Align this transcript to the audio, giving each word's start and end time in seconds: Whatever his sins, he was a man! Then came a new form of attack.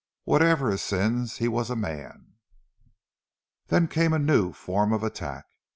Whatever 0.23 0.71
his 0.71 0.81
sins, 0.81 1.37
he 1.37 1.47
was 1.47 1.69
a 1.69 1.75
man! 1.75 2.33
Then 3.67 3.87
came 3.87 4.13
a 4.13 4.17
new 4.17 4.51
form 4.51 4.93
of 4.93 5.03
attack. 5.03 5.45